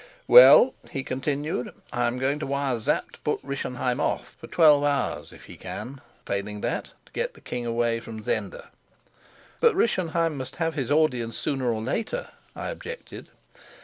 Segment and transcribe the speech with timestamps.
[0.27, 4.47] "Well," he continued, "I am going to wire to Sapt to put Rischenheim off for
[4.47, 8.69] twelve hours if he can; failing that, to get the king away from Zenda."
[9.59, 13.29] "But Rischenheim must have his audience sooner or later," I objected.